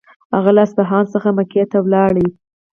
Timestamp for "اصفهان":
0.67-1.05